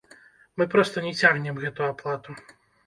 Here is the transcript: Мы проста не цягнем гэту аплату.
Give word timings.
Мы 0.61 0.67
проста 0.73 1.03
не 1.09 1.13
цягнем 1.21 1.63
гэту 1.67 1.81
аплату. 1.93 2.31